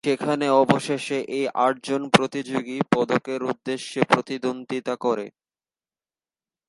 [0.03, 5.25] সেখানে অবশেষে এই আটজন প্রতিযোগী পদকের উদ্দেশ্যে প্রতিদ্বন্দ্বিতা করে।